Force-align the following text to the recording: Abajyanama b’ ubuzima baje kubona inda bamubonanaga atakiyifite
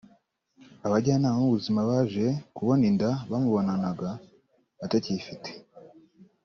Abajyanama 0.85 1.37
b’ 1.41 1.45
ubuzima 1.49 1.79
baje 1.89 2.25
kubona 2.55 2.83
inda 2.91 3.09
bamubonanaga 3.29 4.09
atakiyifite 4.85 5.49